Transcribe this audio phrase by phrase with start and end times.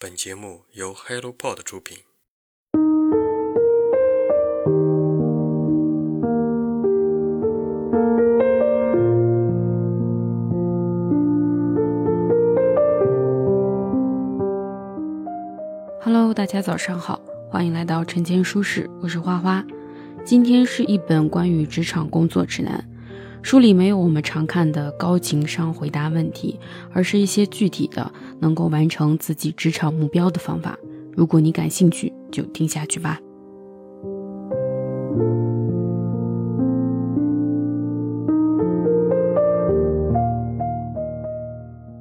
[0.00, 1.98] 本节目由 HelloPod 出品。
[16.00, 17.20] Hello，大家早上好，
[17.50, 19.66] 欢迎来到晨间书室，我是花花。
[20.24, 22.87] 今天是一本关于职场工作指南，
[23.48, 26.60] 书里没有我们常看的高情商回答问题，
[26.92, 30.76] 而是一些具体的能够完成自己职场目标的方法。
[31.16, 33.18] 如果你感兴趣，就听下去吧。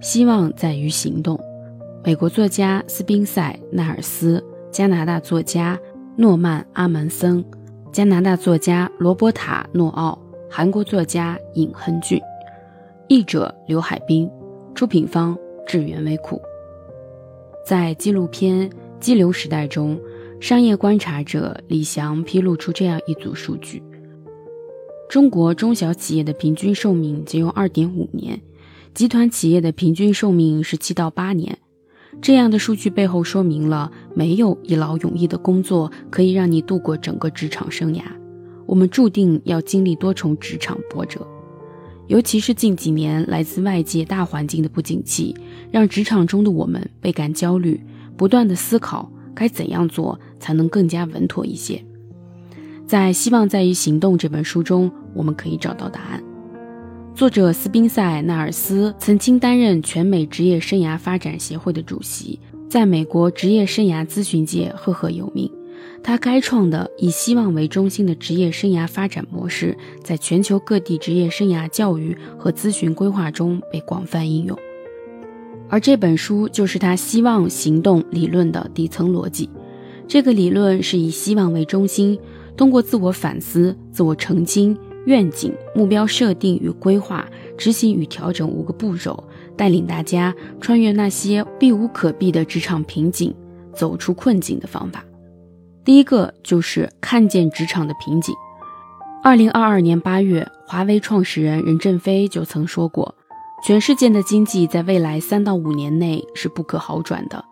[0.00, 1.38] 希望在于行动。
[2.02, 5.78] 美国作家斯宾塞·纳尔斯，加拿大作家
[6.16, 7.44] 诺曼·阿门森，
[7.92, 12.20] 加拿大作家罗伯塔·诺奥，韩国作家尹亨俊，
[13.08, 14.30] 译者刘海滨，
[14.74, 15.36] 出品方
[15.66, 16.40] 智源微库。
[17.66, 20.00] 在纪录片《激流时代》中，
[20.40, 23.82] 商业观察者李翔披露出这样一组数据：
[25.08, 28.40] 中国中小企业的平均寿命仅有二点五年，
[28.94, 31.58] 集团企业的平均寿命是七到八年。
[32.22, 38.02] 这样的数据背后说明了，没有一劳永逸的工作可以让你度过整个职场生涯。
[38.66, 41.26] 我们注定要经历多重职场波折，
[42.08, 45.34] 尤其是近几年来自外界大环境的不景气，
[45.70, 47.80] 让职场中的我们倍感焦虑，
[48.16, 51.82] 不断的思考该怎样做才能更加稳妥一些。
[52.86, 56.22] 在《希望在于行动》这本书中，我们可以找到答案。
[57.14, 65.50] 作者斯宾塞·纳尔斯曾经担任全美职业生涯发展协会的主席，在美国职业生涯咨询界赫赫有名。
[66.02, 74.56] 他开创的以希望为中心的职业生涯发展模式，在全球各地职业生涯教育和咨询规划中被广泛应用。
[75.68, 79.50] 而这本书就是他希望行动理论的底层逻辑。
[80.06, 82.18] 这个理论是以希望为中心，
[82.56, 84.76] 通过自我反思、自我澄清。
[85.06, 87.24] 愿景、目标设定与规划、
[87.56, 89.22] 执行与调整五个步骤，
[89.56, 93.32] 带领大家穿越那些避无可避的职场瓶颈，
[93.72, 95.04] 走出困境的方法。
[95.86, 98.34] 第一个就是看见职场的瓶颈。
[99.22, 103.14] 二零二二年八月，华为创始人任正非就曾说过，
[103.64, 107.44] 全世界的经济在未来三到五年内是不可好转的。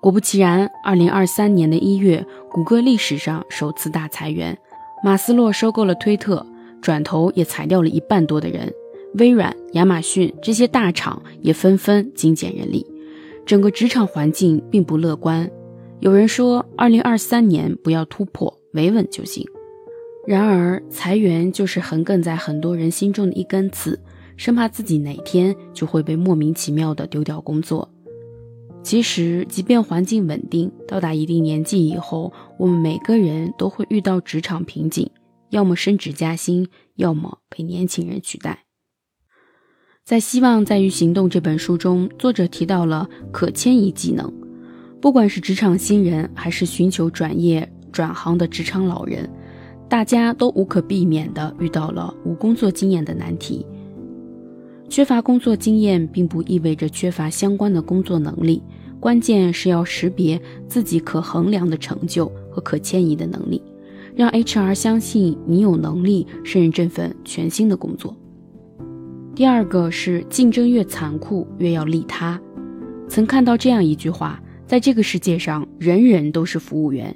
[0.00, 4.56] 果不其然，二零二三年的一月，谷歌历史上首次大裁员，
[5.02, 6.44] 马斯洛收购了推特。
[6.80, 8.72] 转头也裁掉了一半多的人，
[9.14, 12.86] 微软、亚马逊这些大厂也纷纷精简人力，
[13.44, 15.50] 整个职场环境并不乐观。
[16.04, 19.42] 有人说，二零二三年不要突破，维稳就行。
[20.26, 23.98] 然而，裁员就是横亘在很多人心中的一根刺，
[24.36, 27.90] 生怕自己哪天就会被莫名其妙的丢掉工作。
[28.82, 35.10] 其实，即便环境稳定，到达一定年纪以后，我们每个人都会遇到职场瓶颈。
[35.48, 38.64] 要么升职加薪，要么被年轻人取代。
[40.04, 44.30] 在《希望在于行动》这本书中，作者提到了可迁移技能。
[45.04, 49.28] 不管是职场新人，还是寻求转业转行的职场老人，
[49.86, 53.66] 大家都无可避免地遇到了无工作经验的难题。
[54.88, 58.62] 缺乏工作经验，并不意味着缺乏相关的工作能力，
[58.98, 63.62] 关键是要识别自己可衡量的成就和可迁移的能力。
[64.16, 68.16] 让 HR 相信你有能力胜任这份全新的工作。
[69.34, 72.40] 第二个是竞争越残酷，越要利他。
[73.06, 77.14] 曾看到这样一句话：在这个世界上，人人都是服务员。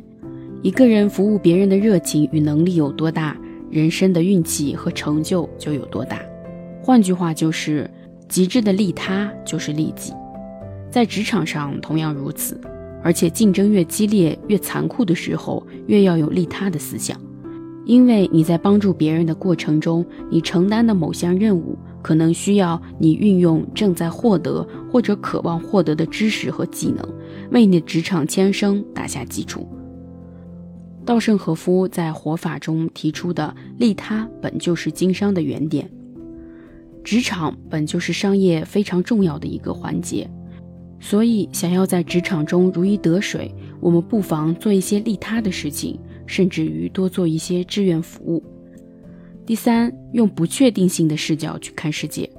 [0.62, 3.36] 一个人服务别人的热情与能力有多大，
[3.70, 6.20] 人生的运气和成就就有多大。
[6.82, 7.90] 换句话就是，
[8.28, 10.12] 极致的利他就是利己。
[10.90, 12.60] 在职场上同样如此。
[13.00, 17.16] 而且竞争越激烈、越残酷的时候，越要有利他的思想，
[17.86, 27.06] 因为你在帮助别人的过程中，你承担的某项任务可能需要你运用正在获得或者渴望获得的知识和技能，
[27.50, 29.68] 为你的职场迁升打下基础。
[31.04, 35.90] 稻盛和夫在《活法》中提出的利他本就是经商的原点，
[37.02, 40.28] 职场本就是商业非常重要的一个环节。
[41.00, 48.42] 所以，想要在职场中如鱼得水，我们不妨做一些利他的事情，甚至于多做一些志愿服务。
[49.48, 52.30] 第三，用不确定性的视角去看世界，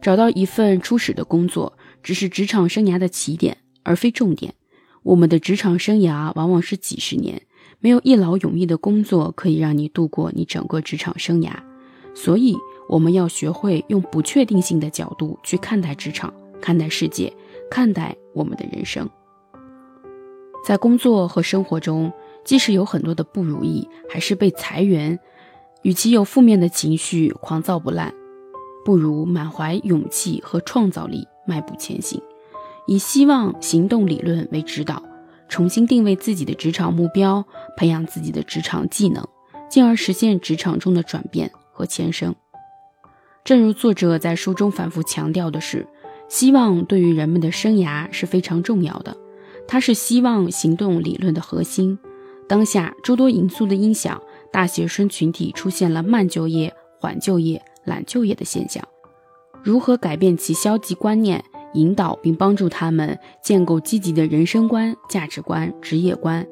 [0.00, 4.54] 找到一份初始的工作，只是职场生涯的起点，而非重点。
[5.02, 7.42] 我们的职场生涯往往是几十年，
[7.78, 11.50] 没有一劳永逸的工作可以让你度过你整个职场生涯。
[12.14, 12.56] 所以，
[12.88, 17.30] 我们要学会用不确定性的角度去看待职场，看待世界。
[17.70, 19.06] 看待我们的人生，
[20.64, 22.10] 在工作和生活中，
[22.46, 25.18] 即使有很多的不如意，还是被裁员，
[25.86, 28.12] 与其有负面的情绪狂躁不烂，
[28.84, 32.20] 不如满怀勇气和创造力迈步前行，
[32.88, 35.00] 以希望行动理论为指导，
[35.48, 37.44] 重新定位自己的职场目标，
[37.76, 39.24] 培养自己的职场技能，
[39.70, 42.34] 进而实现职场中的转变和前升。
[43.44, 45.86] 正如作者在书中反复强调的是，
[46.28, 49.16] 希望对于人们的生涯是非常重要的。
[49.68, 51.96] 它是希望行动理论的核心。
[52.48, 54.20] 当下诸多因素的影响，
[54.56, 58.82] 大学生群体出现了慢就业、缓就业、懒就业的现象。
[59.62, 61.44] 如何改变其消极观念，
[61.74, 66.46] 引导并帮助他们建构积极的人生观、价值观、职业观，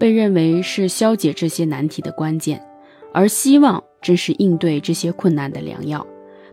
[0.00, 2.60] 被认为是消解这些难题的关键。
[3.12, 6.04] 而希望正是应对这些困难的良药。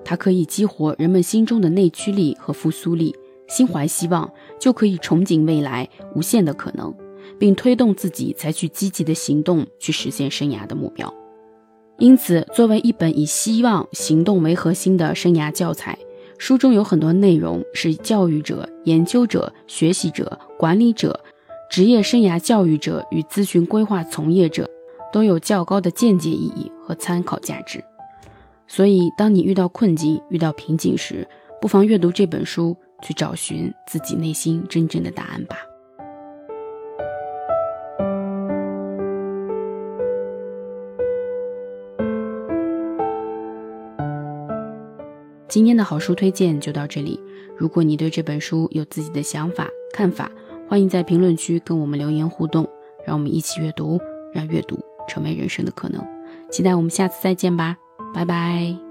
[0.05, 3.15] 它可以激活人们心中的内驱力和复苏力。
[3.47, 6.93] 心怀希望，就可以憧憬未来无限的可能，
[7.41, 11.11] 并推动自己采取积极的行动去实现生涯的目标。
[11.97, 15.97] 因此，作为一本以希望行动为核心的生涯教材，
[16.37, 21.19] 书中有很多内容是教育者、研究者、学习者、管理者、
[21.67, 24.69] 职业生涯教育者与咨询规划从业者
[25.11, 27.83] 都有较高的见解意义和参考价值。
[28.67, 31.27] 所以，当你遇到困境、遇到瓶颈时，
[31.59, 32.77] 不妨阅读这本书。
[33.03, 35.57] 去找寻自己内心真正的答案吧。
[45.51, 47.19] 今天的好书推荐就到这里。
[47.57, 50.31] 如果你对这本书有自己的想法、看法，
[50.69, 52.65] 欢迎在评论区跟我们留言互动。
[53.05, 53.99] 让我们一起阅读，
[54.31, 56.01] 让阅读成为人生的可能。
[56.49, 57.75] 期待我们下次再见吧，
[58.13, 58.90] 拜拜。